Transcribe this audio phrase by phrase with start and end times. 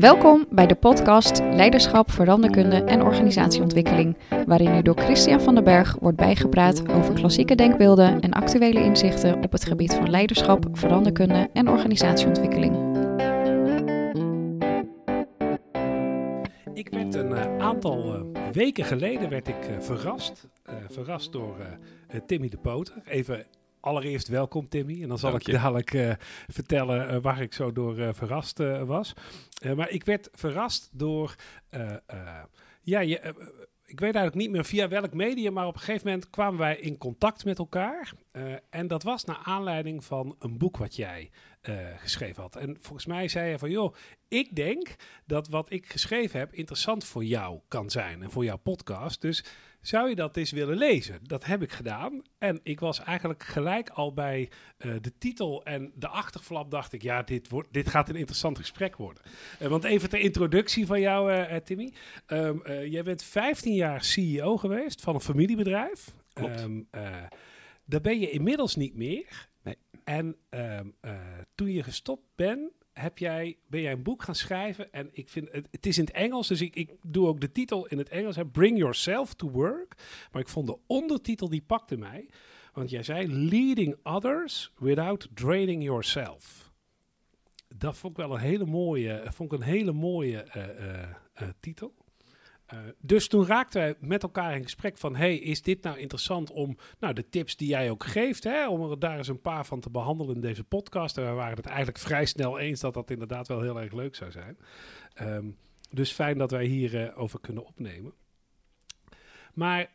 [0.00, 4.16] Welkom bij de podcast Leiderschap, Veranderkunde en Organisatieontwikkeling,
[4.46, 9.42] waarin u door Christian van den Berg wordt bijgepraat over klassieke denkbeelden en actuele inzichten
[9.42, 12.74] op het gebied van leiderschap, veranderkunde en organisatieontwikkeling.
[16.74, 20.48] Ik werd een uh, aantal uh, weken geleden werd ik, uh, verrast.
[20.88, 21.56] verrast door
[22.26, 22.94] Timmy de Poter.
[23.04, 23.46] Even
[23.80, 25.02] allereerst welkom Timmy.
[25.02, 26.12] En dan zal Dank ik je dadelijk uh,
[26.48, 29.12] vertellen uh, waar ik zo door uh, verrast was.
[29.76, 31.34] maar ik werd verrast door...
[32.82, 33.34] ja, je,
[33.84, 36.76] ik weet eigenlijk niet meer via welk medium, maar op een gegeven moment kwamen wij
[36.76, 38.12] in contact met elkaar.
[38.70, 41.30] en dat was naar aanleiding van een boek wat jij
[41.96, 42.56] geschreven had.
[42.56, 43.94] En volgens mij zei je van, joh,
[44.28, 44.94] ik denk
[45.26, 49.20] dat wat ik geschreven heb interessant voor jou kan zijn en voor jouw podcast.
[49.20, 49.44] Dus
[49.80, 51.20] zou je dat eens willen lezen?
[51.22, 52.22] Dat heb ik gedaan.
[52.38, 57.02] En ik was eigenlijk gelijk al bij uh, de titel en de achterflap dacht ik,
[57.02, 59.22] ja, dit, wordt, dit gaat een interessant gesprek worden.
[59.62, 61.92] Uh, want even ter introductie van jou, Timmy.
[62.26, 66.14] Um, jij bent 15 jaar CEO geweest van een familiebedrijf.
[66.32, 66.60] Klopt.
[66.60, 66.88] Um,
[67.84, 69.48] daar ben je inmiddels niet meer.
[70.04, 70.94] En um,
[71.54, 74.92] toen je gestopt bent, heb jij, ben jij een boek gaan schrijven.
[74.92, 77.52] En ik vind het, het is in het Engels, dus ik, ik doe ook de
[77.52, 78.36] titel in het Engels.
[78.36, 79.94] Hè, Bring Yourself to Work.
[80.32, 82.28] Maar ik vond de ondertitel die pakte mij.
[82.72, 86.72] Want jij zei Leading Others Without Draining Yourself.
[87.76, 90.62] Dat vond ik wel een hele mooie, vond ik een hele mooie uh,
[91.42, 91.94] uh, titel.
[92.74, 95.16] Uh, dus toen raakten wij met elkaar in gesprek van...
[95.16, 98.44] hey, is dit nou interessant om nou, de tips die jij ook geeft...
[98.44, 101.18] Hè, om er daar eens een paar van te behandelen in deze podcast.
[101.18, 104.14] En we waren het eigenlijk vrij snel eens dat dat inderdaad wel heel erg leuk
[104.14, 104.58] zou zijn.
[105.22, 105.56] Um,
[105.90, 108.12] dus fijn dat wij hierover uh, over kunnen opnemen.
[109.54, 109.90] Maar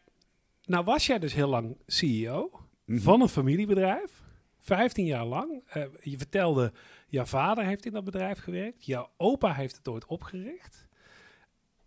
[0.66, 2.52] nou was jij dus heel lang CEO
[2.86, 3.04] mm-hmm.
[3.04, 4.24] van een familiebedrijf.
[4.60, 5.64] 15 jaar lang.
[5.78, 6.74] Uh, je vertelde,
[7.08, 8.86] jouw vader heeft in dat bedrijf gewerkt.
[8.86, 10.85] Jouw opa heeft het ooit opgericht.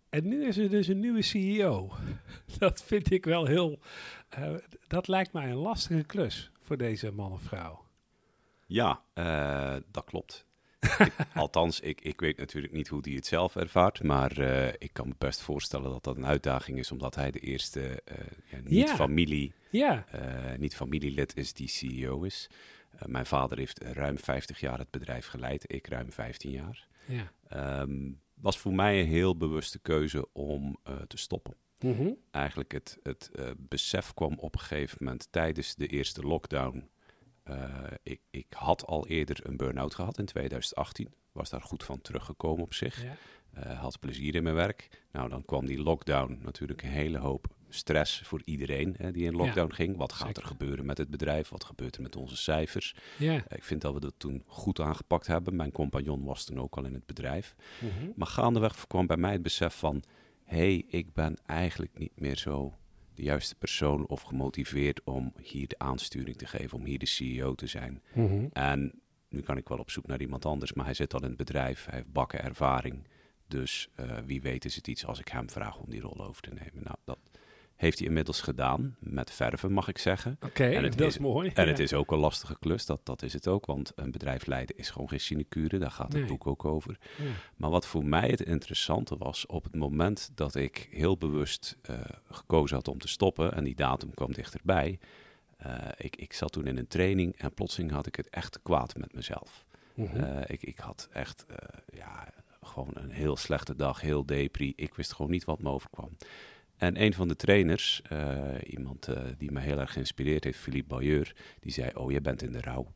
[0.09, 1.91] En nu is er dus een nieuwe CEO.
[2.59, 3.79] Dat vind ik wel heel.
[4.39, 4.55] Uh,
[4.87, 7.85] dat lijkt mij een lastige klus voor deze man of vrouw.
[8.65, 10.45] Ja, uh, dat klopt.
[10.79, 14.03] ik, althans, ik, ik weet natuurlijk niet hoe hij het zelf ervaart.
[14.03, 17.39] Maar uh, ik kan me best voorstellen dat dat een uitdaging is, omdat hij de
[17.39, 18.01] eerste
[18.45, 20.05] ja, niet-familie, ja.
[20.57, 22.49] niet familielid is die CEO is.
[23.05, 26.87] mijn vader heeft ruim 50 jaar het bedrijf geleid, ik ruim 15 jaar.
[27.05, 27.81] Ja.
[27.81, 31.53] Um, was voor mij een heel bewuste keuze om uh, te stoppen.
[31.79, 32.17] Mm-hmm.
[32.31, 36.89] Eigenlijk het, het uh, besef kwam op een gegeven moment tijdens de eerste lockdown.
[37.49, 37.73] Uh,
[38.03, 41.13] ik, ik had al eerder een burn-out gehad in 2018.
[41.31, 43.03] Was daar goed van teruggekomen op zich.
[43.03, 43.73] Ja.
[43.73, 45.03] had plezier in mijn werk.
[45.11, 49.35] Nou, dan kwam die lockdown natuurlijk een hele hoop stress voor iedereen hè, die in
[49.35, 49.97] lockdown Ja, ging.
[49.97, 50.41] Wat gaat zeker.
[50.41, 51.49] er gebeuren met het bedrijf?
[51.49, 52.95] Wat gebeurt er met onze cijfers?
[53.17, 53.33] Ja.
[53.33, 55.55] Uh, ik vind dat we dat toen goed aangepakt hebben.
[55.55, 57.55] Mijn compagnon was toen ook al in het bedrijf.
[57.79, 58.13] Mm-hmm.
[58.15, 60.03] Maar gaandeweg kwam bij mij het besef van...
[60.43, 62.73] hé, hey, ik ben eigenlijk niet meer zo
[63.13, 67.55] de juiste persoon of gemotiveerd om hier de aansturing te geven, om hier de CEO
[67.55, 68.01] te zijn.
[68.13, 68.49] Mm-hmm.
[68.53, 71.27] En nu kan ik wel op zoek naar iemand anders, maar hij zit al in
[71.27, 73.07] het bedrijf, hij heeft bakken ervaring.
[73.47, 76.41] Dus uh, wie weet is het iets als ik hem vraag om die rol over
[76.41, 76.83] te nemen.
[76.83, 77.19] Nou, dat
[77.79, 80.35] heeft hij inmiddels gedaan, met verven mag ik zeggen.
[80.35, 81.51] Oké, okay, dat is mooi.
[81.53, 81.69] En ja.
[81.69, 83.65] het is ook een lastige klus, dat, dat is het ook.
[83.65, 86.97] Want een bedrijf leiden is gewoon geen sinecure, daar gaat het boek ook over.
[87.17, 87.23] Ja.
[87.55, 91.99] Maar wat voor mij het interessante was, op het moment dat ik heel bewust uh,
[92.29, 94.99] gekozen had om te stoppen, en die datum kwam dichterbij,
[95.65, 98.97] uh, ik, ik zat toen in een training en plotseling had ik het echt kwaad
[98.97, 99.65] met mezelf.
[99.93, 100.17] Mhm.
[100.17, 101.45] Uh, ik, ik had echt,
[101.93, 102.27] ja,
[102.61, 104.73] gewoon een heel slechte dag, heel depri.
[104.75, 106.09] Ik wist gewoon niet wat me overkwam.
[106.79, 110.87] En een van de trainers, uh, iemand uh, die me heel erg geïnspireerd heeft, Philippe
[110.87, 112.93] Bayeur, die zei, oh, jij bent in de rouw.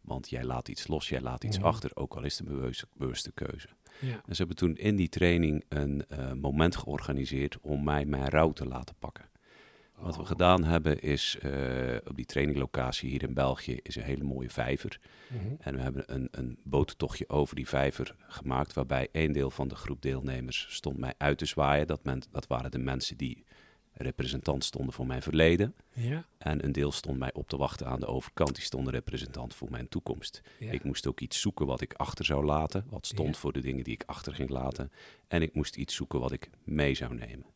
[0.00, 2.86] Want jij laat iets los, jij laat iets achter, ook al is het een bewuste,
[2.96, 3.68] bewuste keuze.
[4.00, 4.12] Ja.
[4.12, 8.52] En ze hebben toen in die training een uh, moment georganiseerd om mij mijn rouw
[8.52, 9.24] te laten pakken.
[9.98, 14.24] Wat we gedaan hebben is, uh, op die traininglocatie hier in België is een hele
[14.24, 15.00] mooie vijver.
[15.28, 15.54] Mhm.
[15.58, 19.74] En we hebben een, een boottochtje over die vijver gemaakt, waarbij een deel van de
[19.74, 21.86] groep deelnemers stond mij uit te zwaaien.
[21.86, 23.44] Dat, men, dat waren de mensen die
[23.92, 25.74] representant stonden voor mijn verleden.
[25.92, 26.24] Ja.
[26.38, 28.54] En een deel stond mij op te wachten aan de overkant.
[28.54, 30.42] Die stonden representant voor mijn toekomst.
[30.58, 30.70] Ja.
[30.70, 32.84] Ik moest ook iets zoeken wat ik achter zou laten.
[32.88, 33.40] Wat stond Ja.
[33.40, 34.92] voor de dingen die ik achter ging laten.
[35.28, 37.46] En ik moest iets zoeken wat ik mee zou nemen.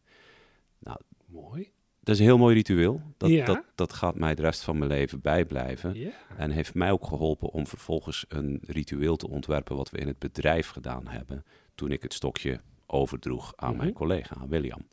[0.79, 1.71] Nou, Mooi.
[2.09, 3.01] Dat is een heel mooi ritueel.
[3.17, 3.45] Dat, Ja.
[3.45, 5.95] dat, dat gaat mij de rest van mijn leven bijblijven.
[5.95, 6.11] Ja.
[6.37, 10.19] En heeft mij ook geholpen om vervolgens een ritueel te ontwerpen wat we in het
[10.19, 11.45] bedrijf gedaan hebben.
[11.75, 13.79] Toen ik het stokje overdroeg aan Mhm.
[13.79, 14.89] mijn collega, aan William.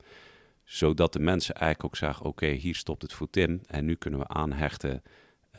[0.63, 3.61] Zodat de mensen eigenlijk ook zagen, oké, hier stopt het voor Tim.
[3.67, 5.01] En nu kunnen we aanhechten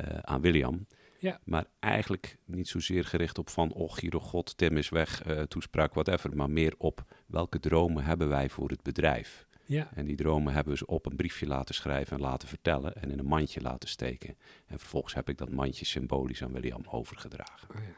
[0.01, 0.87] uh, aan William.
[1.19, 1.41] Ja.
[1.45, 5.95] Maar eigenlijk niet zozeer gericht op van, oh, Giro God, Tim is weg, eh, toespraak,
[5.95, 6.37] whatever.
[6.37, 9.46] Maar meer op welke dromen hebben wij voor het bedrijf.
[9.67, 9.89] Ja.
[9.95, 13.11] En die dromen hebben we ze op een briefje laten schrijven en laten vertellen en
[13.11, 14.37] in een mandje laten steken.
[14.67, 17.69] En vervolgens heb ik dat mandje symbolisch aan William overgedragen.
[17.71, 17.89] Oh, ja.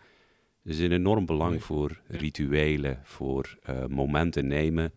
[0.62, 4.92] Er is een enorm belang voor rituelen, voor eh, momenten nemen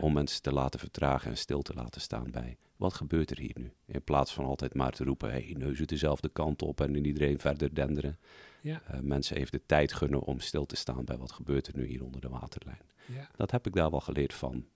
[0.00, 3.56] om mensen te laten vertragen en stil te laten staan bij wat gebeurt er hier
[3.58, 3.72] nu.
[3.86, 7.74] In plaats van altijd maar te roepen, hey, neuzen dezelfde kant op en iedereen verder
[7.74, 8.18] denderen.
[8.60, 8.82] Ja.
[8.86, 11.86] Eh, mensen even de tijd gunnen om stil te staan bij wat gebeurt er nu
[11.86, 12.82] hier onder de waterlijn.
[13.06, 13.28] Ja.
[13.36, 14.66] Dat heb ik daar wel geleerd van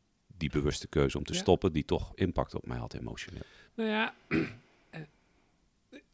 [0.41, 1.39] die bewuste keuze om te Ja.
[1.39, 3.43] stoppen, die toch impact op mij had emotioneel.
[3.75, 4.15] Nou ja,
[4.91, 5.01] eh,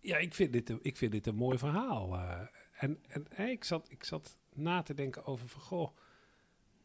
[0.01, 2.15] ja ik, vind dit, een- ik vind dit een mooi verhaal.
[2.15, 2.41] eh.
[2.77, 5.97] en en ik, zat, ik zat na te denken over van, goh,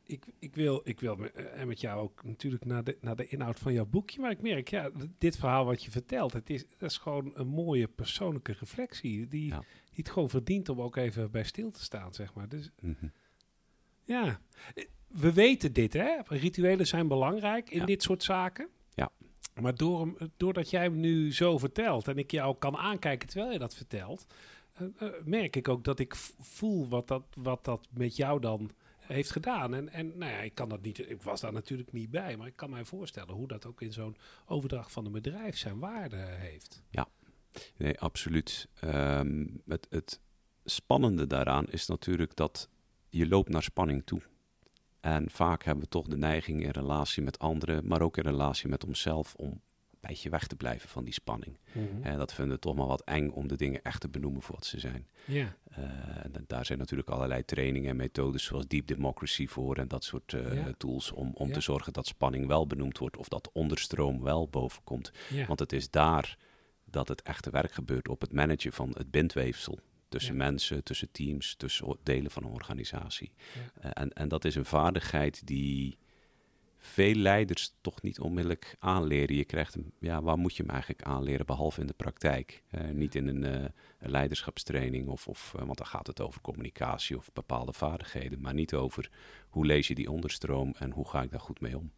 [0.03, 3.15] ik, ik wil, ik wil met, eh, en met jou ook natuurlijk naar de, naar
[3.15, 4.19] de inhoud van jouw boekje.
[4.21, 7.47] Maar ik merk, ja, dit verhaal wat je vertelt, het is, dat is gewoon een
[7.47, 9.27] mooie persoonlijke reflectie.
[9.27, 9.59] Die, Ja.
[9.59, 12.49] die het gewoon verdient om ook even bij stil te staan, zeg maar.
[12.49, 13.07] Dus Mhm.
[14.03, 14.41] ja,
[15.13, 16.17] we weten dit, hè?
[16.27, 17.85] Rituelen zijn belangrijk in Ja.
[17.85, 18.67] dit soort zaken.
[18.93, 19.09] Ja.
[19.61, 23.59] Maar door doordat jij hem nu zo vertelt en ik jou kan aankijken terwijl je
[23.59, 24.25] dat vertelt,
[24.73, 28.71] eh, eh, merk ik ook dat ik voel wat dat, wat dat met jou dan
[28.99, 29.73] heeft gedaan.
[29.73, 32.47] En, en nou ja, ik kan dat niet, ik was daar natuurlijk niet bij, maar
[32.47, 36.15] ik kan mij voorstellen hoe dat ook in zo'n overdracht van een bedrijf zijn waarde
[36.15, 36.83] heeft.
[37.77, 38.67] Nee, absoluut.
[38.79, 40.19] Ehm, het, het
[40.65, 42.69] spannende daaraan is natuurlijk dat
[43.09, 44.21] je loopt naar spanning toe.
[45.01, 48.69] En vaak hebben we toch de neiging in relatie met anderen, maar ook in relatie
[48.69, 51.57] met onszelf, om een beetje weg te blijven van die spanning.
[52.01, 54.55] En dat vinden we toch maar wat eng om de dingen echt te benoemen voor
[54.55, 55.07] wat ze zijn.
[55.71, 55.83] Eh,
[56.25, 60.03] en da- daar zijn natuurlijk allerlei trainingen en methodes zoals Deep Democracy voor en dat
[60.03, 64.21] soort eh, tools om, om te zorgen dat spanning wel benoemd wordt of dat onderstroom
[64.21, 65.11] wel boven komt.
[65.47, 66.37] Want het is daar
[66.85, 69.79] dat het echte werk gebeurt op het managen van het bindweefsel.
[70.11, 70.43] Tussen Ja.
[70.43, 73.31] mensen, tussen teams, tussen delen van een organisatie.
[73.53, 73.81] Ja.
[73.81, 75.97] Eh, en, en dat is een vaardigheid die
[76.77, 79.35] veel leiders toch niet onmiddellijk aanleren.
[79.35, 82.63] Je krijgt hem, ja, waar moet je hem eigenlijk aanleren, behalve in de praktijk?
[82.69, 83.69] Eh, niet in een, eh,
[83.99, 88.73] een leiderschapstraining, of, of, want dan gaat het over communicatie of bepaalde vaardigheden, maar niet
[88.73, 89.09] over
[89.49, 91.91] hoe lees je die onderstroom en hoe ga ik daar goed mee om.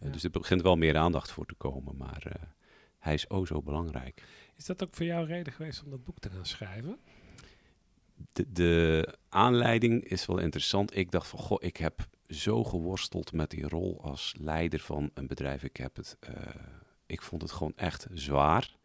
[0.00, 0.08] Ja.
[0.08, 2.50] dus er begint wel meer aandacht voor te komen, maar
[2.98, 4.22] hij is o zo belangrijk.
[4.56, 6.98] Is dat ook voor jou reden geweest om dat boek te gaan schrijven?
[8.32, 10.96] De, de aanleiding is wel interessant.
[10.96, 15.26] Ik dacht van, goh, ik heb zo geworsteld met die rol als leider van een
[15.26, 15.62] bedrijf.
[15.62, 16.34] Ik heb het, eh,
[17.06, 18.76] ik vond het gewoon echt zwaar.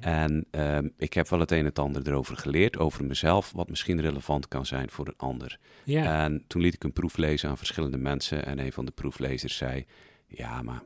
[0.00, 3.68] En ehm, ik heb wel het een en het ander erover geleerd, over mezelf, wat
[3.68, 5.58] misschien relevant kan zijn voor een ander.
[5.86, 8.46] En toen liet ik een proef lezen aan verschillende mensen.
[8.46, 9.86] En een van de proeflezers zei:
[10.26, 10.82] Ja, maar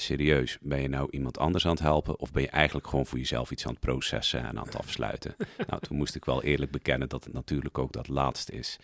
[0.00, 2.18] serieus, ben je nou iemand anders aan het helpen?
[2.18, 5.36] Of ben je eigenlijk gewoon voor jezelf iets aan het processen en aan het afsluiten?
[5.68, 8.78] nou, toen moest ik wel eerlijk bekennen dat het natuurlijk ook dat laatste is.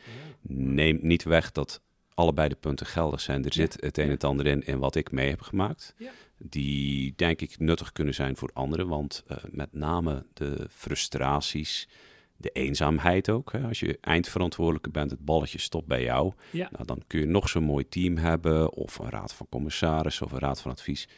[0.49, 1.81] Neem niet weg dat
[2.15, 3.45] allebei de punten geldig zijn.
[3.45, 5.95] Er zit het een en het ander in, in wat ik mee heb gemaakt.
[5.97, 6.11] Ja.
[6.39, 8.89] Die denk ik nuttig kunnen zijn voor anderen.
[8.89, 11.89] Want eh, met name de frustraties,
[12.37, 13.53] de eenzaamheid ook.
[13.53, 13.63] Hè.
[13.67, 16.33] Als je eindverantwoordelijke bent, het balletje stopt bij jou.
[16.51, 16.69] Ja.
[16.73, 18.73] Nou, dan kun je nog zo'n mooi team hebben.
[18.73, 21.09] Of een raad van commissarissen of een raad van advies.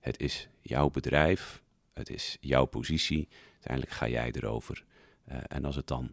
[0.00, 1.62] Het is jouw bedrijf.
[1.94, 3.28] Het is jouw positie.
[3.52, 4.84] Uiteindelijk ga jij erover.
[5.24, 6.10] Eh, en als het dan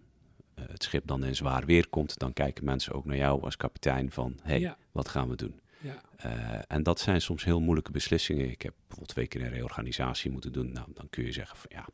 [0.56, 3.58] eh, het schip dan in zwaar weer komt, dan kijken mensen ook naar jou als
[3.58, 4.78] kapitein van, hé, hey, Ja.
[4.92, 5.60] wat gaan we doen?
[5.80, 8.50] ja, Eh, en dat zijn soms heel moeilijke beslissingen.
[8.50, 10.72] Ik heb bijvoorbeeld twee keer een reorganisatie moeten doen.
[10.72, 11.88] Nou, dan kun je zeggen van, ja,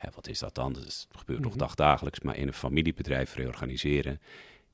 [0.00, 0.72] hè, wat is dat dan?
[0.72, 1.58] Dat is- gebeurt nog Mhm.
[1.58, 2.20] dagdagelijks.
[2.20, 4.20] Maar in een familiebedrijf reorganiseren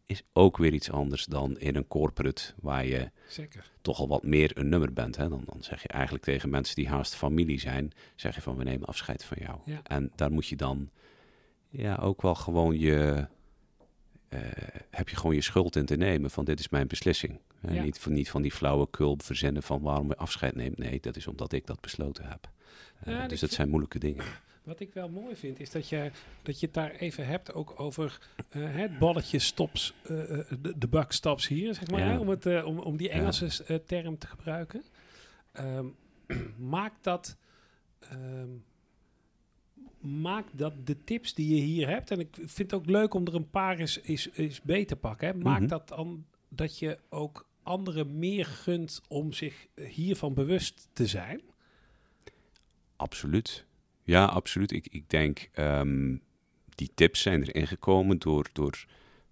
[0.06, 3.71] is ook weer iets anders dan in een corporate waar je zeker.
[3.80, 5.16] toch al wat meer een nummer bent.
[5.16, 5.28] Hè?
[5.28, 8.64] Dan, dan zeg je eigenlijk tegen mensen die haast familie zijn, zeg je van we
[8.64, 9.59] nemen afscheid van jou.
[9.64, 9.80] Ja.
[9.83, 10.90] En daar moet je dan
[11.68, 13.26] ja, ook wel gewoon je,
[14.28, 14.40] eh,
[14.90, 17.38] heb je gewoon je schuld in te nemen van dit is mijn beslissing.
[17.71, 17.83] Ja.
[17.83, 20.78] niet, van, niet van die flauwe kulp verzinnen van waarom je afscheid neemt.
[20.78, 22.50] Nee, dat is omdat ik dat besloten heb.
[23.00, 24.25] Eh, Ja, dus dat vind- zijn moeilijke dingen.
[24.66, 26.11] Wat ik wel mooi vind, is dat je,
[26.42, 28.18] dat je het daar even hebt ook over
[28.49, 32.06] eh, het balletje stops, eh, eh, de, de buck stops hier, zeg maar, Ja.
[32.06, 33.11] hè, om, het, eh, om, om die.
[33.11, 34.82] Engelse eh, term te gebruiken.
[35.52, 35.87] Ehm,
[36.75, 37.37] maakt dat...
[37.99, 38.49] ehm,
[40.00, 43.26] maakt dat de tips die je hier hebt, en ik vind het ook leuk om
[43.26, 45.68] er een paar eens, eens, eens mee te pakken, hè, maakt Mhm.
[45.68, 51.40] dat dan dat je ook anderen meer gunt om zich hiervan bewust te zijn?
[52.96, 53.65] Absoluut.
[54.06, 54.72] Ja, absoluut.
[54.72, 56.16] Ik, ik denk, ehm,
[56.75, 58.84] die tips zijn erin gekomen door, door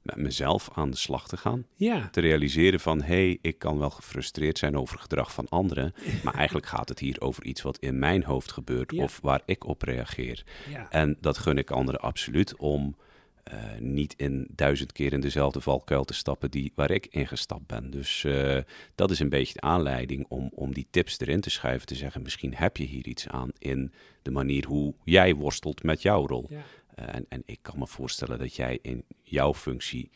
[0.03, 1.67] met mezelf aan de slag te gaan.
[1.75, 5.95] Ja, Te realiseren van, hé, hey, ik kan wel gefrustreerd zijn over gedrag van anderen.
[6.25, 9.03] Maar eigenlijk gaat het hier over iets wat in mijn hoofd gebeurt Ja.
[9.03, 10.45] of waar ik op reageer.
[10.71, 12.97] ja, En dat gun ik anderen absoluut om
[13.45, 17.91] eh, niet in duizend keer in dezelfde valkuil te stappen die, waar ik ingestapt ben.
[17.91, 18.59] Dus eh,
[18.95, 21.87] dat is een beetje de aanleiding om, om die tips erin te schuiven.
[21.87, 26.03] Te zeggen, misschien heb je hier iets aan in de manier hoe jij worstelt met
[26.03, 26.47] jouw rol.
[26.49, 26.63] Ja.
[26.95, 30.11] Eh, en, en ik kan me voorstellen dat jij in jouw functie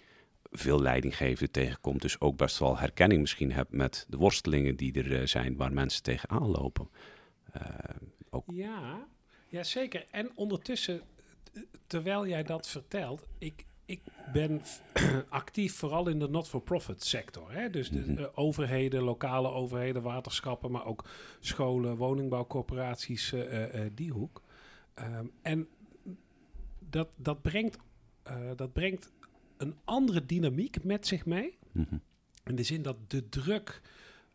[0.50, 2.02] veel leidinggevenden tegenkomt.
[2.02, 6.02] Dus ook best wel herkenning misschien hebt met de worstelingen die er zijn waar mensen
[6.02, 6.88] tegenaan lopen.
[8.30, 9.06] Ook, Ja,
[9.48, 10.06] ja, zeker.
[10.10, 11.00] En ondertussen,
[11.86, 14.00] terwijl jij dat vertelt, ik, ik
[14.32, 14.62] ben
[15.28, 17.52] actief vooral in de not-for-profit sector.
[17.52, 17.70] Hè?
[17.70, 18.18] Dus de Mhm.
[18.18, 21.04] eh, overheden, lokale overheden, waterschappen, maar ook
[21.40, 24.42] scholen, woningbouwcorporaties, eh, eh, die hoek.
[24.94, 25.68] Ehm, en
[26.78, 27.78] dat, dat, brengt,
[28.56, 29.10] dat brengt
[29.56, 31.58] een andere dynamiek met zich mee.
[31.72, 31.96] mhm.
[32.44, 33.80] In de zin dat de druk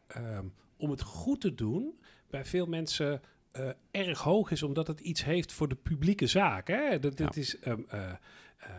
[0.08, 0.46] ehm,
[0.78, 3.22] om het goed te doen bij veel mensen
[3.54, 6.68] eh, erg hoog is, omdat het iets heeft voor de publieke zaak.
[6.68, 7.00] Hè?
[7.00, 7.42] Dat, dat Ja.
[7.42, 8.10] is ehm, eh,
[8.58, 8.70] eh,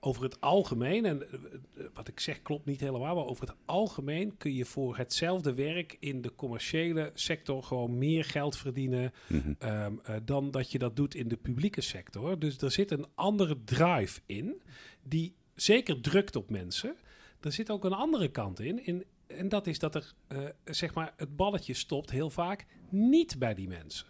[0.00, 1.22] over het algemeen, en
[1.94, 5.96] wat ik zeg klopt niet helemaal, maar over het algemeen kun je voor hetzelfde werk
[6.00, 9.52] in de commerciële sector gewoon meer geld verdienen Mhm.
[9.58, 12.38] ehm, eh, dan dat je dat doet in de publieke sector.
[12.38, 14.62] Dus er zit een andere drive in,
[15.02, 16.96] die zeker drukt op mensen.
[17.40, 20.94] Er zit ook een andere kant in, in en dat is dat er, eh, zeg
[20.94, 24.06] maar, het balletje stopt heel vaak niet bij die mensen.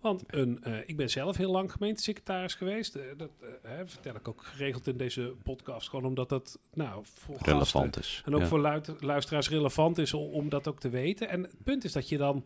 [0.00, 2.94] Want een, eh, ik ben zelf heel lang gemeentesecretaris geweest.
[2.94, 3.30] Eh, dat
[3.62, 7.98] hè, vertel ik ook geregeld in deze podcast, gewoon omdat dat nou, voor gasten- relevant
[7.98, 8.22] is.
[8.24, 8.46] en ook Ja.
[8.46, 8.58] voor
[9.00, 11.28] luisteraars relevant is om, om dat ook te weten.
[11.28, 12.44] En het punt is dat je dan.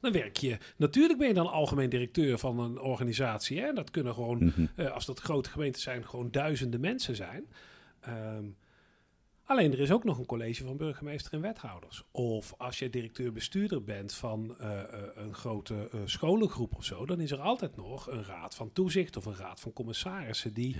[0.00, 0.58] Dan werk je.
[0.76, 3.60] Natuurlijk ben je dan algemeen directeur van een organisatie.
[3.60, 3.72] Hè?
[3.72, 4.86] Dat kunnen gewoon, Mhm.
[4.88, 7.46] als dat grote gemeenten zijn, gewoon duizenden mensen zijn.
[8.00, 8.44] Ehm,
[9.48, 12.04] alleen er is ook nog een college van burgemeester en wethouders.
[12.10, 17.20] Of als je directeur-bestuurder bent van eh, eh, een grote eh, scholengroep of zo, dan
[17.20, 20.76] is er altijd nog een raad van toezicht of een raad van commissarissen die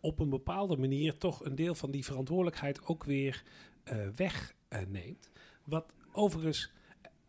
[0.00, 3.42] op een bepaalde manier toch een deel van die verantwoordelijkheid ook weer
[4.16, 5.30] wegneemt.
[5.64, 6.72] Wat overigens,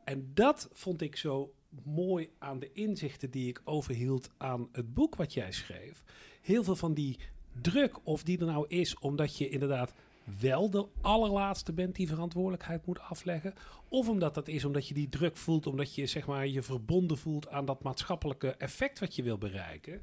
[0.04, 5.16] en dat vond ik zo mooi aan de inzichten die ik overhield aan het boek
[5.16, 6.04] wat jij schreef.
[6.42, 7.20] Heel veel van die
[7.62, 9.94] druk, of die er nou is omdat je inderdaad
[10.40, 13.54] wel de allerlaatste bent die verantwoordelijkheid moet afleggen.
[13.90, 17.18] Of omdat dat is omdat je die druk voelt, omdat je zeg maar, je verbonden
[17.18, 20.02] voelt aan dat maatschappelijke effect wat je wil bereiken.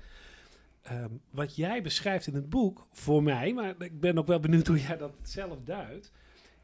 [0.82, 4.66] Ehm, wat jij beschrijft in het boek, voor mij, maar ik ben ook wel benieuwd
[4.66, 6.12] hoe jij dat zelf duidt,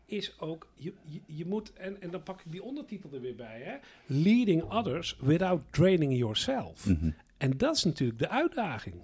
[0.04, 3.34] is ook, je, je, je moet, en, en dan pak ik die ondertitel er weer
[3.34, 3.76] bij, hè,
[4.06, 6.86] leading others without draining yourself.
[6.86, 7.10] Mhm.
[7.36, 8.94] En dat is natuurlijk de uitdaging.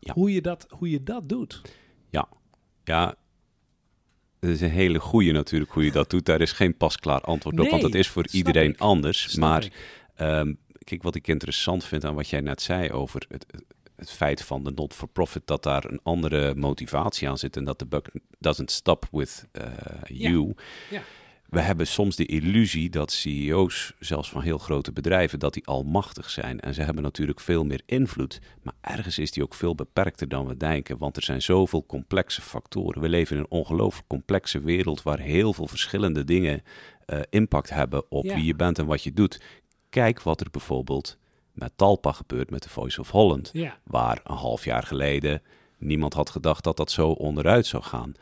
[0.00, 0.12] Ja.
[0.12, 1.62] Hoe, je dat, hoe je dat doet.
[2.84, 3.16] Ja,
[4.44, 6.26] dat is een hele goede natuurlijk hoe je dat doet.
[6.26, 8.80] Daar is geen pasklaar antwoord op, want dat is voor iedereen ik.
[8.80, 9.30] anders.
[9.30, 9.68] Snap maar.
[10.14, 13.46] Ehm, kijk, wat ik interessant vind aan wat jij net zei over het,
[13.96, 17.86] het feit van de not-for-profit, dat daar een andere motivatie aan zit en dat de
[17.86, 19.66] buck doesn't stop with eh,
[20.06, 20.54] you.
[20.90, 21.02] Ja.
[21.54, 26.30] We hebben soms de illusie dat CEO's, zelfs van heel grote bedrijven, dat die almachtig
[26.30, 26.60] zijn.
[26.60, 28.40] En ze hebben natuurlijk veel meer invloed.
[28.62, 30.98] Maar ergens is die ook veel beperkter dan we denken.
[30.98, 33.00] Want er zijn zoveel complexe factoren.
[33.00, 36.62] We leven in een ongelooflijk complexe wereld waar heel veel verschillende dingen
[37.06, 38.34] eh, impact hebben op Ja.
[38.34, 39.40] wie je bent en wat je doet.
[39.90, 41.18] Kijk wat er bijvoorbeeld
[41.52, 43.50] met Talpa gebeurt met de Voice of Holland.
[43.52, 45.42] Ja, Waar een half jaar geleden
[45.78, 48.14] niemand had gedacht dat dat zo onderuit zou gaan.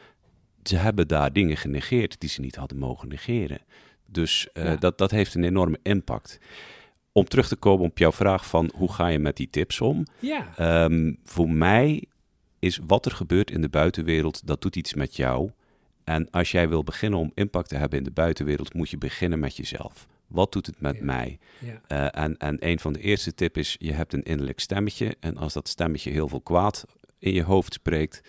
[0.62, 3.58] Ze hebben daar dingen genegeerd die ze niet hadden mogen negeren.
[4.06, 4.76] Dus eh, Ja.
[4.76, 6.38] dat, dat heeft een enorme impact.
[7.12, 10.06] Om terug te komen op jouw vraag van hoe ga je met die tips om?
[10.18, 12.04] ja, Ehm, voor mij
[12.58, 15.50] is wat er gebeurt in de buitenwereld, dat doet iets met jou.
[16.04, 19.38] En als jij wil beginnen om impact te hebben in de buitenwereld, moet je beginnen
[19.38, 20.06] met jezelf.
[20.26, 21.04] Wat doet het met Ja.
[21.04, 21.38] mij?
[21.58, 21.80] ja.
[22.12, 25.16] Eh, en, en een van de eerste tip is, je hebt een innerlijk stemmetje.
[25.20, 26.84] En als dat stemmetje heel veel kwaad
[27.18, 28.20] in je hoofd spreekt,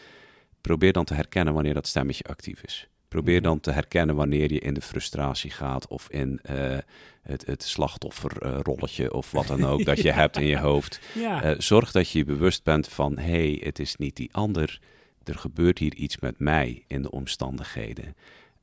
[0.64, 2.88] probeer dan te herkennen wanneer dat stemmetje actief is.
[3.08, 3.44] Probeer Mhm.
[3.44, 6.78] dan te herkennen wanneer je in de frustratie gaat of in eh,
[7.22, 11.00] het, het slachtofferrolletje of wat dan ook dat je hebt in je hoofd.
[11.14, 11.44] ja.
[11.44, 14.80] Eh, zorg dat je je bewust bent van, hé, hey, het is niet die ander.
[15.24, 18.16] Er gebeurt hier iets met mij in de omstandigheden.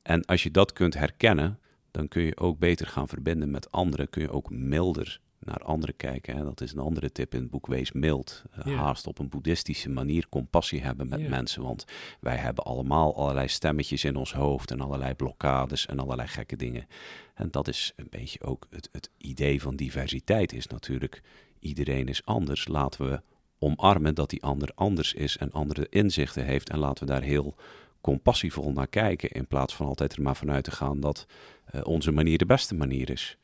[0.02, 1.58] En als je dat kunt herkennen,
[1.90, 4.10] dan kun je ook beter gaan verbinden met anderen.
[4.10, 6.36] Kun je ook milder naar anderen kijken.
[6.36, 6.44] Hè?
[6.44, 8.42] Dat is een andere tip in het boek Wees mild.
[8.50, 8.76] Eh.
[8.76, 11.62] Haast op een boeddhistische manier compassie hebben met mensen.
[11.62, 11.84] Want
[12.20, 16.86] wij hebben allemaal allerlei stemmetjes in ons hoofd en allerlei blokkades en allerlei gekke dingen.
[17.34, 21.22] En dat is een beetje ook het, het idee van diversiteit is natuurlijk,
[21.58, 22.68] iedereen is anders.
[22.68, 23.22] Laten we
[23.58, 26.70] omarmen dat die ander anders is en andere inzichten heeft.
[26.70, 27.54] En laten we daar heel
[28.00, 29.30] compassievol naar kijken.
[29.30, 31.26] In plaats van altijd er maar vanuit te gaan dat
[31.64, 33.38] eh, onze manier de beste manier is.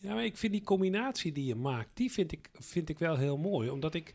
[0.00, 3.16] Ja, maar ik vind die combinatie die je maakt, die vind ik, vind ik wel
[3.16, 3.70] heel mooi.
[3.70, 4.14] Omdat ik,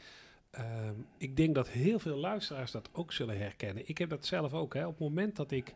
[0.51, 3.89] ehm, ik denk dat heel veel luisteraars dat ook zullen herkennen.
[3.89, 4.73] Ik heb dat zelf ook.
[4.73, 4.85] Hè.
[4.85, 5.73] Op het moment dat ik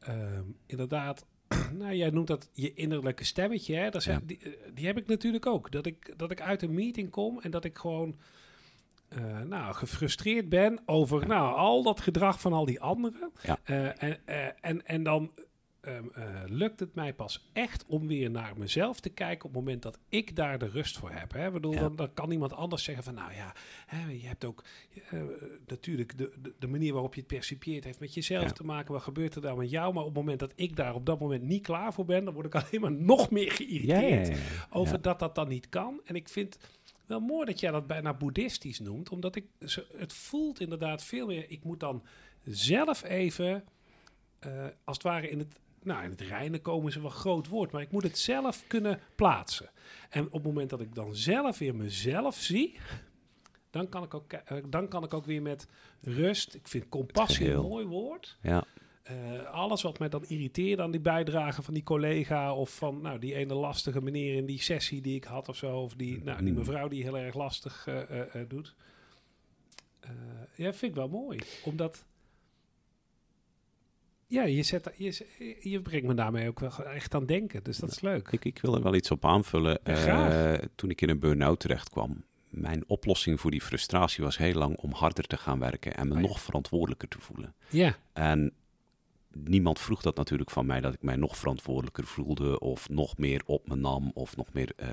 [0.00, 1.26] ehm, inderdaad,
[1.78, 3.74] nou jij noemt dat je innerlijke stemmetje.
[3.76, 3.90] Hè.
[3.90, 4.20] Dat Ja.
[4.24, 5.70] die, eh, die heb ik natuurlijk ook.
[5.70, 8.16] Dat ik, dat ik uit een meeting kom en dat ik gewoon
[9.08, 13.32] eh, nou, gefrustreerd ben over nou, al dat gedrag van al die anderen.
[13.42, 13.58] Ja.
[13.62, 14.18] Eh, en,
[14.60, 15.30] en, en dan
[15.80, 19.64] ehm, eh, lukt het mij pas echt om weer naar mezelf te kijken op het
[19.64, 21.32] moment dat ik daar de rust voor heb.
[21.32, 21.50] Hè?
[21.50, 21.80] Bedoel, Ja.
[21.80, 23.54] dan, dan kan iemand anders zeggen van nou ja,
[23.86, 24.64] hè, je hebt ook
[25.10, 25.20] eh,
[25.66, 28.52] natuurlijk de, de, de manier waarop je het percipieert heeft met jezelf Ja.
[28.52, 28.92] te maken.
[28.92, 29.92] Wat gebeurt er dan met jou?
[29.92, 32.34] Maar op het moment dat ik daar op dat moment niet klaar voor ben, dan
[32.34, 34.34] word ik alleen maar nog meer geïrriteerd ja,
[34.70, 36.00] over dat dat dan niet kan.
[36.04, 36.58] En ik vind
[37.06, 39.44] wel mooi dat jij dat bijna boeddhistisch noemt, omdat ik
[39.96, 41.50] het voelt inderdaad veel meer.
[41.50, 42.04] Ik moet dan
[42.44, 43.64] zelf even,
[44.38, 47.72] eh, als het ware in het, nou in het reinen komen een wel groot woord,
[47.72, 49.70] maar ik moet het zelf kunnen plaatsen.
[50.10, 52.78] En op het moment dat ik dan zelf weer mezelf zie.
[53.70, 55.68] Dan kan, ik ook, eh, dan kan ik ook weer met
[56.00, 56.54] rust.
[56.54, 58.38] Ik vind compassie een mooi woord.
[58.42, 58.64] Ja,
[59.02, 63.18] Eh, alles wat mij dan irriteert aan die bijdrage van die collega of van nou,
[63.18, 66.44] die ene lastige meneer in die sessie die ik had of zo, of die, nou,
[66.44, 68.74] die mevrouw die heel erg lastig eh, doet.
[70.54, 71.38] Ja, vind ik wel mooi.
[71.64, 72.04] Omdat,
[74.30, 77.62] ja, je, zet, je, je brengt me daarmee ook wel echt aan denken.
[77.62, 78.28] Dus dat is leuk.
[78.28, 79.78] Ik, ik wil er wel iets op aanvullen.
[79.84, 80.58] Ja, graag.
[80.58, 84.54] Eh, toen ik in een burn-out terecht kwam, mijn oplossing voor die frustratie was heel
[84.54, 86.20] lang om harder te gaan werken en me ja.
[86.20, 87.54] nog verantwoordelijker te voelen.
[87.68, 88.52] Ja, En
[89.34, 93.42] niemand vroeg dat natuurlijk van mij, dat ik mij nog verantwoordelijker voelde of nog meer
[93.44, 94.72] op me nam of nog meer...
[94.76, 94.88] eh,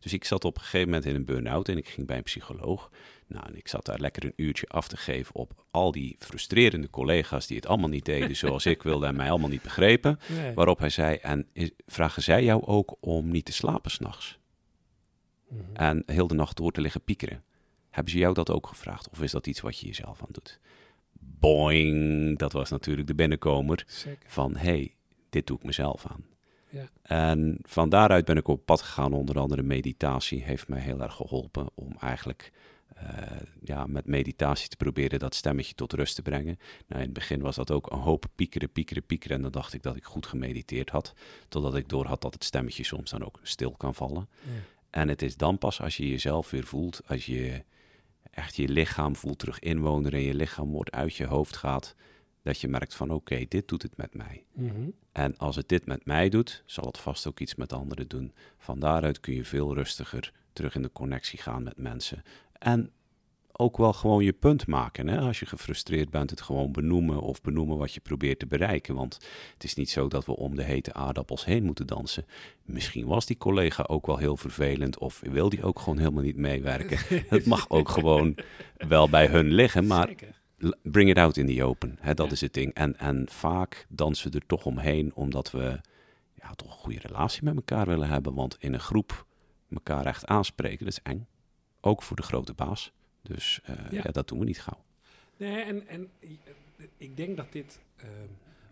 [0.00, 2.22] Dus ik zat op een gegeven moment in een burn-out en ik ging bij een
[2.22, 2.90] psycholoog.
[3.26, 6.90] Nou, en ik zat daar lekker een uurtje af te geven op al die frustrerende
[6.90, 10.18] collega's die het allemaal niet deden zoals ik wilde en mij allemaal niet begrepen.
[10.28, 10.54] nee.
[10.54, 14.38] Waarop hij zei, en is- vragen zij jou ook om niet te slapen s'nachts?
[15.48, 15.60] Mhm.
[15.76, 17.42] En heel de nacht door te liggen piekeren?
[17.90, 19.08] Hebben ze jou dat ook gevraagd?
[19.10, 20.60] Of is dat iets wat je jezelf aan doet?
[21.38, 24.28] Boing, dat was natuurlijk de binnenkomer Zeker.
[24.28, 24.94] van, hey,
[25.30, 26.24] dit doe ik mezelf aan.
[26.68, 26.88] Ja.
[27.02, 31.14] En van daaruit ben ik op pad gegaan, onder andere meditatie heeft mij heel erg
[31.14, 32.52] geholpen om eigenlijk
[32.96, 36.58] eh, ja, met meditatie te proberen dat stemmetje tot rust te brengen.
[36.86, 39.74] Nou, in het begin was dat ook een hoop piekeren, piekeren, piekeren en dan dacht
[39.74, 41.14] ik dat ik goed gemediteerd had,
[41.48, 44.28] totdat ik door had dat het stemmetje soms dan ook stil kan vallen.
[44.42, 44.50] Ja.
[44.90, 47.62] En het is dan pas als je jezelf weer voelt, als je
[48.30, 51.94] echt je lichaam voelt terug inwonen en je lichaam wordt uit je hoofd gaat,
[52.42, 54.44] dat je merkt van oké, dit doet het met mij.
[54.52, 54.88] Mhm.
[55.12, 58.32] En als het dit met mij doet, zal het vast ook iets met anderen doen.
[58.58, 62.22] Van daaruit kun je veel rustiger terug in de connectie gaan met mensen.
[62.52, 62.92] En
[63.60, 65.08] ook wel gewoon je punt maken.
[65.08, 65.18] Hè?
[65.18, 68.94] Als je gefrustreerd bent, het gewoon benoemen of benoemen wat je probeert te bereiken.
[68.94, 69.14] Want
[69.54, 72.26] het is niet zo dat we om de hete aardappels heen moeten dansen.
[72.64, 76.36] Misschien was die collega ook wel heel vervelend of wil die ook gewoon helemaal niet
[76.36, 76.98] meewerken.
[77.36, 78.34] Het mag ook gewoon
[78.76, 80.10] wel bij hun liggen, maar
[80.82, 81.96] bring it out in the open.
[82.00, 82.32] Hè, dat Ja.
[82.32, 82.74] is het ding.
[82.74, 85.80] En, en vaak dansen we er toch omheen omdat we
[86.34, 88.34] ja, toch een goede relatie met elkaar willen hebben.
[88.34, 89.26] Want in een groep
[89.70, 91.26] elkaar echt aanspreken, dat is eng.
[91.80, 92.92] Ook voor de grote baas.
[93.22, 94.00] Dus eh, Ja.
[94.04, 94.10] ja.
[94.10, 94.82] dat doen we niet gauw.
[95.36, 96.28] Nee, en, en eh,
[96.96, 98.08] ik denk dat dit, ehm,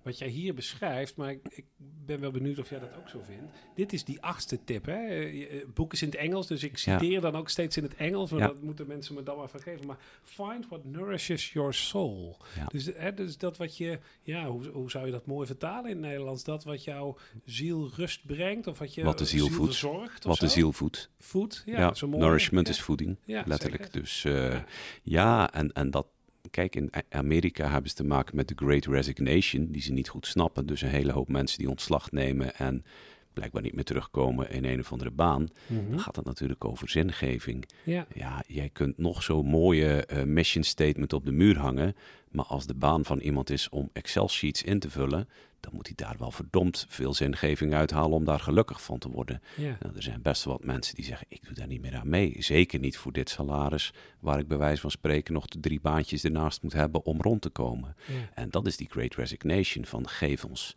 [0.08, 3.20] wat jij hier beschrijft, maar ik, ik ben wel benieuwd of jij dat ook zo
[3.24, 3.52] vindt.
[3.74, 4.84] Dit is die achtste tip.
[4.86, 5.06] Hè?
[5.06, 6.98] Eh, Het boek is in het Engels, dus ik Ja.
[6.98, 8.46] citeer dan ook steeds in het Engels, maar Ja.
[8.46, 9.86] dat moeten mensen me dan maar vergeven.
[9.86, 12.36] Maar find what nourishes your soul.
[12.56, 12.64] Ja.
[12.66, 15.96] Dus, hè, dus dat wat je, ja, hoe, hoe zou je dat mooi vertalen in
[15.96, 16.44] het Nederlands?
[16.44, 19.76] Dat wat jouw ziel rust brengt, of wat je Wat de ziel voedt.
[19.76, 21.10] verzorgt, Wat de ziel voedt.
[21.20, 21.62] voedt.
[21.66, 23.82] Ja, nourishment is voeding, Ja, letterlijk.
[23.82, 24.00] zeker.
[24.00, 24.60] Dus eh,
[25.02, 26.06] ja, en, en dat...
[26.50, 30.26] Kijk, in Amerika hebben ze te maken met de Great Resignation, die ze niet goed
[30.26, 30.66] snappen.
[30.66, 32.84] Dus een hele hoop mensen die ontslag nemen en
[33.32, 35.48] blijkbaar niet meer terugkomen in een of andere baan.
[35.66, 35.90] Mhm.
[35.90, 37.68] Dan gaat het natuurlijk over zingeving.
[37.84, 38.06] Ja.
[38.14, 41.94] Ja, jij kunt nog zo'n mooie eh, mission statement op de muur hangen.
[42.30, 45.28] Maar als de baan van iemand is om Excel-sheets in te vullen,
[45.60, 49.42] dan moet hij daar wel verdomd veel zingeving uithalen om daar gelukkig van te worden.
[49.56, 49.76] Ja.
[49.80, 52.08] Nou, er zijn best wel wat mensen die zeggen: Ik doe daar niet meer aan
[52.08, 52.34] mee.
[52.38, 56.24] Zeker niet voor dit salaris, waar ik bij wijze van spreken nog de drie baantjes
[56.24, 57.96] ernaast moet hebben om rond te komen.
[58.06, 58.14] Ja.
[58.34, 60.76] En dat is die great resignation van geef ons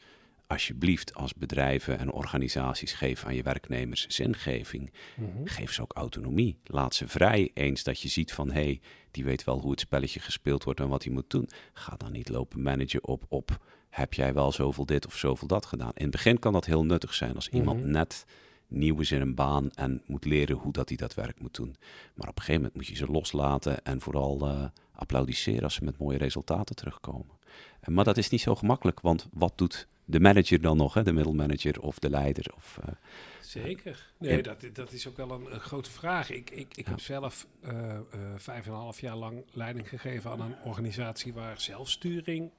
[0.51, 4.91] alsjeblieft als bedrijven en organisaties, geef aan je werknemers zingeving.
[5.15, 5.27] Mhm.
[5.43, 6.57] Geef ze ook autonomie.
[6.63, 7.51] Laat ze vrij.
[7.53, 10.79] Eens dat je ziet van hé, hey, die weet wel hoe het spelletje gespeeld wordt
[10.79, 11.49] en wat hij moet doen.
[11.73, 13.59] Ga dan niet lopen managen op, op
[13.91, 15.91] heb jij wel zoveel dit of zoveel dat gedaan.
[15.93, 17.91] In het begin kan dat heel nuttig zijn als iemand Mhm.
[17.91, 18.25] net
[18.67, 21.75] nieuw is in een baan en moet leren hoe dat hij dat werk moet doen.
[22.13, 24.63] Maar op een gegeven moment moet je ze loslaten en vooral eh,
[24.95, 27.39] applaudisseren als ze met mooie resultaten terugkomen.
[27.79, 31.03] En, maar dat is niet zo gemakkelijk, want wat doet de manager dan nog, hè?
[31.03, 32.53] de middelmanager of de leider?
[32.55, 32.93] Of, eh,
[33.41, 34.11] Zeker.
[34.17, 36.29] Nee, dat, dat is ook wel een, een grote vraag.
[36.29, 37.99] Ik, ik, ik heb zelf uh,
[38.35, 42.51] vijf en een half jaar lang leiding gegeven aan een organisatie waar zelfsturing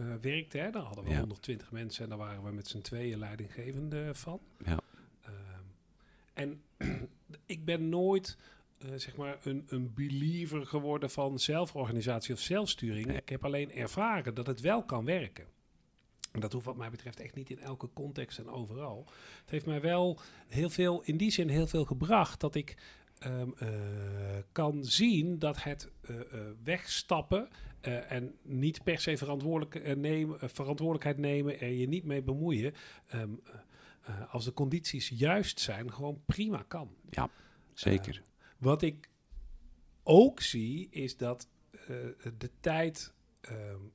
[0.00, 0.58] uh, werkte.
[0.58, 0.70] Hè.
[0.70, 1.18] Daar hadden we ja.
[1.18, 4.40] 120 mensen en daar waren we met z'n tweeën leidinggevende van.
[4.64, 4.78] Ja.
[5.22, 5.34] Ehm,
[6.34, 6.62] en
[7.46, 8.36] ik ben nooit
[8.96, 13.16] zeg maar een, een believer geworden van zelforganisatie of zelfsturing.
[13.16, 15.46] Ik heb alleen ervaren dat het wel kan werken.
[16.40, 19.04] Dat hoeft wat mij betreft echt niet in elke context en overal.
[19.40, 22.76] Het heeft mij wel heel veel, in die zin heel veel gebracht dat ik
[23.26, 23.68] um, uh,
[24.52, 26.22] kan zien dat het uh, uh,
[26.64, 27.48] wegstappen
[28.08, 32.74] en niet per se verantwoordelijk, nemen, verantwoordelijkheid nemen en je niet mee bemoeien,
[33.14, 33.42] um,
[34.28, 36.94] als de condities juist zijn, gewoon prima kan.
[37.10, 37.30] Ja,
[37.72, 38.22] zeker.
[38.58, 39.08] wat ik
[40.02, 41.48] ook zie is dat
[42.38, 43.14] de tijd.
[43.50, 43.92] Um,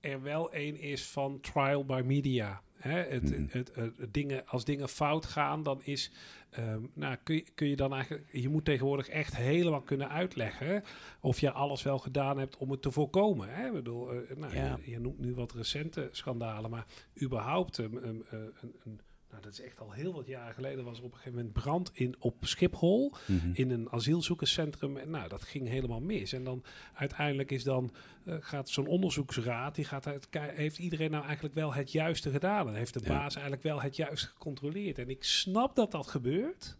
[0.00, 2.62] er wel een is van trial by media.
[2.80, 3.02] Hè?
[3.02, 3.46] Het, mm.
[3.50, 6.10] het, het, dingen, als dingen fout gaan, dan is.
[6.58, 8.32] Um, nou, kun je, kun je dan eigenlijk.
[8.32, 10.84] Je moet tegenwoordig echt helemaal kunnen uitleggen.
[11.20, 13.54] of je alles wel gedaan hebt om het te voorkomen.
[13.54, 13.66] Hè?
[13.66, 14.78] Ik bedoel, uh, nou, ja.
[14.82, 16.86] je, je, noemt nu wat recente schandalen, maar
[17.22, 20.84] überhaupt um, um, uh, een, een nou, dat is echt al heel wat jaren geleden.
[20.84, 23.12] Was er op een gegeven moment brand in, op Schiphol.
[23.26, 23.50] Mhm.
[23.52, 24.96] In een asielzoekerscentrum.
[24.96, 26.32] En nou, dat ging helemaal mis.
[26.32, 26.64] En dan
[26.94, 27.92] uiteindelijk is dan,
[28.24, 29.74] uh, gaat zo'n onderzoeksraad.
[29.74, 32.68] Die gaat uit, heeft iedereen nou eigenlijk wel het juiste gedaan?
[32.68, 34.98] En heeft de baas eigenlijk wel het juiste gecontroleerd?
[34.98, 36.76] En ik snap dat dat gebeurt.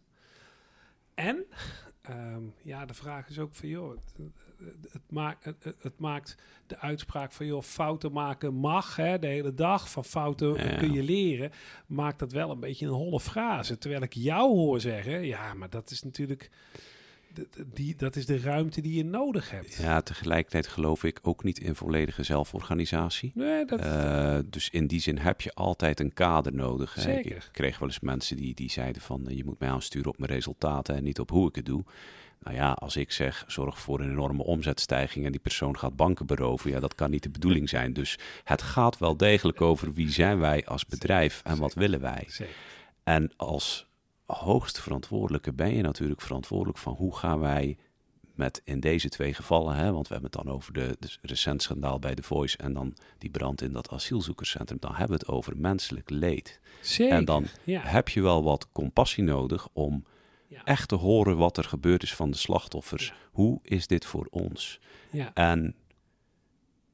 [1.14, 1.44] En
[2.10, 3.98] um, ja, de vraag is ook van joh
[4.90, 9.55] het, maakt, het, het, maakt de uitspraak van joh, fouten maken mag hè, de hele
[9.55, 9.90] dag.
[9.90, 11.51] Van fouten kun je leren.
[11.87, 13.79] Maakt dat wel een beetje een holle frase.
[13.79, 16.51] Terwijl ik jou hoor zeggen, ja, maar dat is natuurlijk.
[17.66, 19.75] Die, dat is de ruimte die je nodig hebt.
[19.75, 23.33] Ja, tegelijkertijd geloof ik ook niet in volledige zelforganisatie.
[23.35, 23.81] Nee, dat...
[23.81, 26.94] Uh, dus in die zin heb je altijd een kader nodig.
[26.99, 27.37] Zeker.
[27.37, 29.27] Ik kreeg wel eens mensen die, die zeiden van...
[29.29, 31.85] je moet mij aansturen op mijn resultaten en niet op hoe ik het doe.
[32.40, 36.26] Nou ja, als ik zeg zorg voor een enorme omzetstijging en die persoon gaat banken
[36.26, 37.92] beroven, ja, dat kan niet de bedoeling zijn.
[37.92, 42.29] Dus het gaat wel degelijk over wie zijn wij als bedrijf en wat willen wij.
[43.05, 43.87] En als
[44.26, 47.76] hoogste verantwoordelijke ben je natuurlijk verantwoordelijk van hoe gaan wij
[48.35, 51.62] met in deze twee gevallen, hè, want we hebben het dan over de, de recent
[51.62, 55.35] schandaal bij The Voice en dan die brand in dat asielzoekerscentrum, dan hebben we het
[55.35, 56.61] over menselijk leed.
[56.81, 60.05] Zeker, en dan heb je wel wat compassie nodig om
[60.50, 60.64] ja.
[60.64, 63.12] echt te horen wat er gebeurd is van de slachtoffers.
[63.30, 64.80] Hoe is dit voor ons?
[65.10, 65.34] Ja.
[65.34, 65.74] En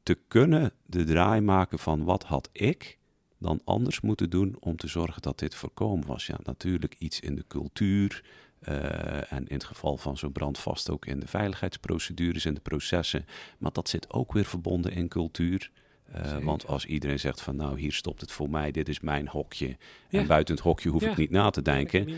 [0.02, 2.98] te kunnen de draai maken van wat had ik
[3.38, 6.26] dan anders moeten doen om te zorgen dat dit voorkomen was.
[6.26, 8.24] Ja, natuurlijk iets in de cultuur.
[8.68, 12.60] Uh, en in het geval van zo'n brand vast ook in de veiligheidsprocedures en de
[12.60, 13.26] processen.
[13.58, 15.70] Maar dat zit ook weer verbonden in cultuur.
[16.14, 19.28] Uh, want als iedereen zegt van nou hier stopt het voor mij, dit is mijn
[19.28, 19.76] hokje.
[20.08, 20.20] Ja.
[20.20, 21.10] En buiten het hokje hoef ja.
[21.10, 22.08] ik niet na te denken.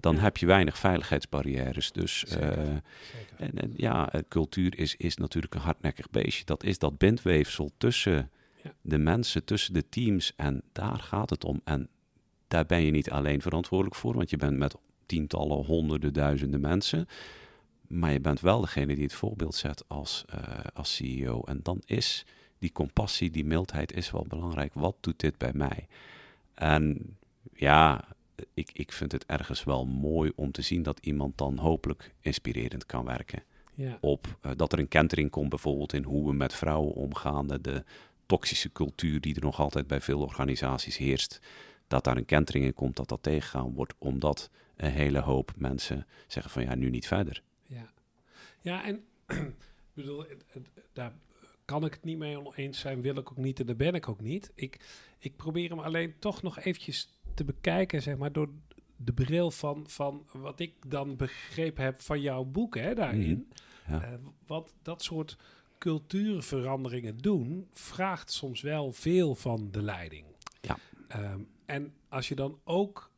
[0.00, 0.20] Dan ja.
[0.20, 1.92] heb je weinig veiligheidsbarrières.
[1.92, 2.48] Dus uh,
[3.36, 6.44] en, en, ja, cultuur is, is natuurlijk een hardnekkig beestje.
[6.44, 8.30] Dat is dat bindweefsel tussen
[8.80, 10.32] de mensen, tussen de teams.
[10.36, 11.60] En daar gaat het om.
[11.64, 11.88] En
[12.48, 17.06] daar ben je niet alleen verantwoordelijk voor, want je bent met tientallen, honderden, duizenden mensen.
[17.86, 20.40] Maar je bent wel degene die het voorbeeld zet als, uh,
[20.74, 21.42] als CEO.
[21.42, 22.26] En dan is
[22.58, 24.74] die compassie, die mildheid is wel belangrijk.
[24.74, 25.86] Wat doet dit bij mij?
[26.54, 27.16] En
[27.52, 28.04] ja,
[28.54, 32.86] ik, ik vind het ergens wel mooi om te zien dat iemand dan hopelijk inspirerend
[32.86, 33.42] kan werken.
[33.74, 33.98] Ja.
[34.00, 37.84] Op uh, dat er een kentering komt, bijvoorbeeld in hoe we met vrouwen omgaan, de
[38.26, 41.40] toxische cultuur die er nog altijd bij veel organisaties heerst.
[41.86, 46.06] Dat daar een kentering in komt, dat dat tegengaan wordt, omdat een hele hoop mensen
[46.26, 47.42] zeggen van ja, nu niet verder.
[47.66, 47.92] Ja,
[48.60, 49.54] ja en ik
[49.94, 50.24] bedoel,
[50.92, 51.12] daar
[51.64, 54.08] kan ik het niet mee oneens zijn, wil ik ook niet en daar ben ik
[54.08, 54.52] ook niet.
[54.54, 54.80] Ik,
[55.18, 58.48] ik probeer hem alleen toch nog eventjes te bekijken, zeg maar, door
[58.96, 63.36] de bril van, van wat ik dan begrepen heb van jouw boek hè, daarin.
[63.36, 63.48] Mm,
[63.88, 64.12] ja.
[64.12, 65.36] uh, wat dat soort
[65.78, 70.26] cultuurveranderingen doen, vraagt soms wel veel van de leiding.
[70.60, 70.76] Ja.
[71.32, 73.12] Um, en als je dan ook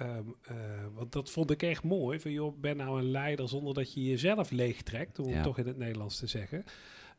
[0.00, 0.56] Um, uh,
[0.94, 2.20] want dat vond ik echt mooi.
[2.20, 5.34] Van joh, ben nou een leider zonder dat je jezelf leegtrekt, om ja.
[5.34, 6.64] het toch in het Nederlands te zeggen.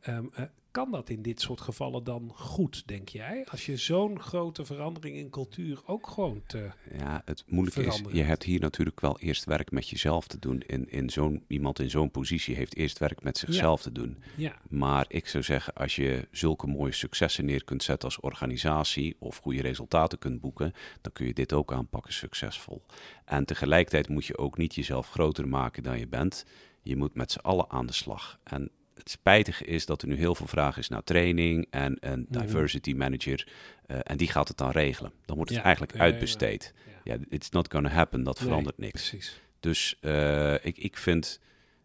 [0.08, 3.46] Um, uh, kan dat in dit soort gevallen dan goed, denk jij?
[3.50, 6.70] Als je zo'n grote verandering in cultuur ook gewoon te.
[6.98, 10.62] Ja, het moeilijke is, je hebt hier natuurlijk wel eerst werk met jezelf te doen.
[10.66, 13.84] In, in zo'n, iemand in zo'n positie heeft eerst werk met zichzelf ja.
[13.84, 14.22] te doen.
[14.36, 14.56] Ja.
[14.68, 19.36] Maar ik zou zeggen, als je zulke mooie successen neer kunt zetten als organisatie of
[19.36, 22.82] goede resultaten kunt boeken, dan kun je dit ook aanpakken succesvol.
[23.24, 26.44] En tegelijkertijd moet je ook niet jezelf groter maken dan je bent.
[26.82, 28.38] Je moet met z'n allen aan de slag.
[28.42, 32.26] En het spijtige is dat er nu heel veel vraag is naar training en een
[32.28, 33.46] diversity manager.
[33.86, 35.12] Uh, en die gaat het dan regelen.
[35.26, 36.72] Dan wordt het ja, eigenlijk ja, uitbesteed.
[37.04, 39.08] Ja, Ja, it's not gonna happen, dat Nee, verandert niks.
[39.08, 39.40] Precies.
[39.60, 41.40] Dus eh, ik, ik vind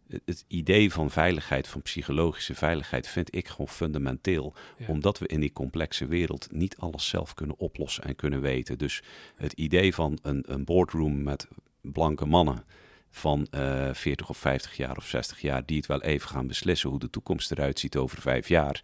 [0.08, 4.54] het- het idee van veiligheid, van psychologische veiligheid, vind ik gewoon fundamenteel.
[4.78, 4.86] Ja.
[4.86, 8.78] Omdat we in die complexe wereld niet alles zelf kunnen oplossen en kunnen weten.
[8.78, 9.02] Dus
[9.36, 11.48] het idee van een, een boardroom met
[11.80, 12.64] blanke mannen
[13.10, 16.90] van eh 40 of 50 jaar of 60 jaar, die het wel even gaan beslissen
[16.90, 18.82] hoe de toekomst eruit ziet over vijf jaar.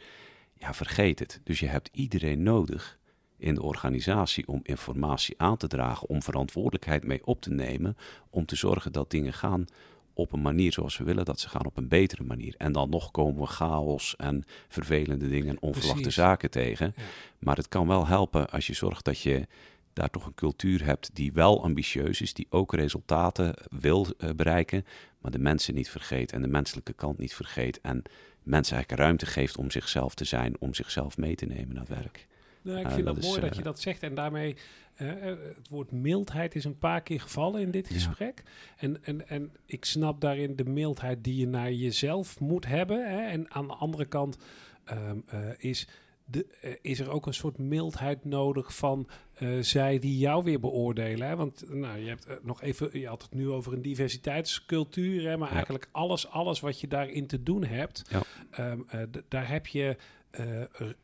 [0.54, 1.40] Ja, vergeet het.
[1.44, 2.98] Dus je hebt iedereen nodig
[3.38, 7.96] in de organisatie om informatie aan te dragen, om verantwoordelijkheid mee op te nemen,
[8.30, 9.66] om te zorgen dat dingen gaan
[10.14, 12.54] op een manier zoals we willen dat ze gaan op een betere manier.
[12.58, 16.14] En dan nog komen we chaos en vervelende dingen en onverwachte Precies.
[16.14, 16.92] zaken tegen.
[16.96, 17.02] Ja.
[17.38, 19.46] Maar het kan wel helpen als je zorgt dat je
[19.96, 24.84] daar toch een cultuur hebt die wel ambitieus is, die ook resultaten wil eh, bereiken,
[25.20, 28.02] maar de mensen niet vergeet en de menselijke kant niet vergeet en
[28.42, 31.96] mensen eigenlijk ruimte geeft om zichzelf te zijn, om zichzelf mee te nemen naar het
[31.98, 32.26] werk.
[32.62, 34.02] Nou, ik Ja, vind dat dat is, mooi dat eh, je dat zegt.
[34.02, 34.56] En daarmee,
[34.94, 37.94] eh, eh, het woord mildheid is een paar keer gevallen in dit Ja.
[37.94, 38.42] gesprek.
[38.76, 43.10] En, en, en ik snap daarin de mildheid die je naar jezelf moet hebben.
[43.10, 43.26] Hè.
[43.26, 44.38] En aan de andere kant
[44.84, 45.88] ehm, eh, is,
[46.28, 50.60] de, eh, is er ook een soort mildheid nodig van eh, zij die jou weer
[50.60, 51.28] beoordelen.
[51.28, 51.36] Hè.
[51.36, 55.28] Want nou, je hebt eh, nog even, je had het nu over een diversiteitscultuur.
[55.28, 55.54] Hè, maar Ja.
[55.54, 58.22] eigenlijk alles, alles wat je daarin te doen hebt, Ja.
[58.50, 59.96] Ehm, eh, daar heb je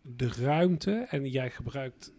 [0.03, 2.13] de ruimte en jij gebruikt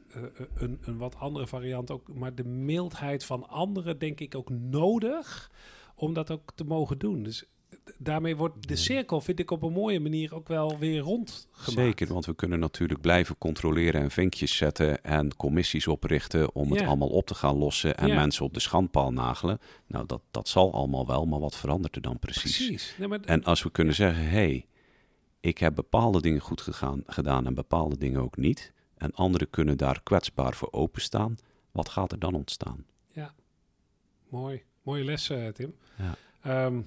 [0.54, 5.52] een, een wat andere variant ook, maar de mildheid van anderen denk ik ook nodig
[5.96, 7.24] om dat ook te mogen doen.
[7.24, 7.46] Dus
[7.98, 11.72] daarmee wordt de cirkel, vind ik, op een mooie manier ook wel weer rondgemaakt.
[11.72, 16.80] Zeker, want we kunnen natuurlijk blijven controleren en vinkjes zetten en commissies oprichten om het
[16.80, 16.86] Ja.
[16.88, 18.16] allemaal op te gaan lossen en Ja.
[18.16, 19.60] mensen op de schandpaal nagelen.
[19.88, 22.42] Nou, dat, dat zal allemaal wel, maar wat verandert er dan precies?
[22.58, 22.96] Precies.
[22.98, 24.66] Nee, maar d- En als we kunnen zeggen, hé, hey,
[25.40, 29.78] ik heb bepaalde dingen goed gegaan, gedaan en bepaalde dingen ook niet, en anderen kunnen
[29.78, 31.36] daar kwetsbaar voor openstaan,
[31.72, 32.86] wat gaat er dan ontstaan?
[34.30, 34.64] mooi.
[34.84, 35.76] Mooie les, Tim.
[35.98, 36.16] Ja.
[36.42, 36.82] Ehm,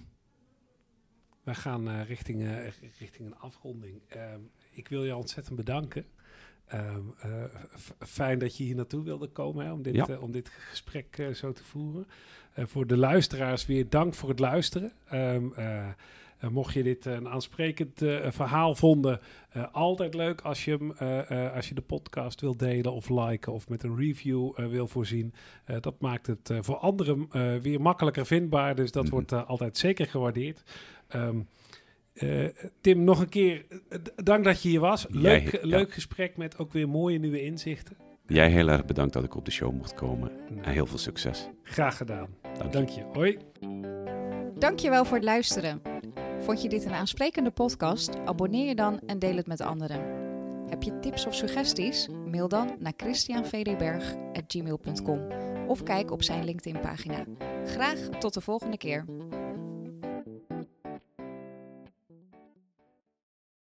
[1.46, 2.66] we gaan eh, richting, eh,
[2.98, 4.00] richting een afronding.
[4.08, 6.04] Ehm, ik wil je ontzettend bedanken.
[6.66, 7.30] Ehm, eh,
[7.98, 10.18] fijn dat je hier naartoe wilde komen hè, om, dit, Ja.
[10.18, 12.06] om dit gesprek zo te voeren.
[12.56, 14.92] Voor de luisteraars weer dank voor het luisteren.
[15.08, 19.20] Ehm, eh, eh, mocht je dit een aansprekend verhaal vonden,
[19.72, 20.90] altijd leuk als je, hem,
[21.54, 25.34] als je de podcast wil delen of liken of met een review wil voorzien.
[25.80, 27.28] Dat maakt het voor anderen
[27.62, 29.12] weer makkelijker vindbaar, dus dat Mhm.
[29.12, 30.62] wordt altijd zeker gewaardeerd.
[31.08, 31.40] Ehm,
[32.12, 32.44] eh,
[32.80, 35.06] Tim, nog een keer eh, dank dat je hier was.
[35.08, 35.66] Leuk, Jij- ja.
[35.76, 37.96] leuk gesprek met ook weer mooie nieuwe inzichten.
[38.26, 40.98] Jij heel erg bedankt dat ik op de show mocht komen Nou, en heel veel
[40.98, 41.48] succes.
[41.62, 42.28] Graag gedaan.
[42.42, 42.68] Dank je.
[42.70, 43.02] Dank je.
[43.12, 43.38] Hoi.
[44.58, 45.82] Dankjewel voor het luisteren.
[46.40, 48.16] Vond je dit een aansprekende podcast?
[48.24, 50.00] Abonneer je dan en deel het met anderen.
[50.68, 52.08] Heb je tips of suggesties?
[52.30, 55.20] Mail dan naar christianvdberg.gmail.com
[55.66, 57.24] of kijk op zijn LinkedIn-pagina.
[57.64, 59.04] Graag tot de volgende keer.